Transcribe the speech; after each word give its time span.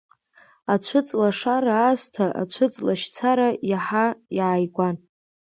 Ацәыҵлашара 0.73 1.71
аасҭа 1.77 2.25
ацәыҵлашьцара 2.41 3.49
иаҳа 3.71 4.05
иааигәан. 4.37 4.95